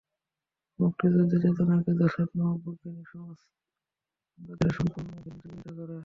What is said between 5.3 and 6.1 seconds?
পরিচালিত করে।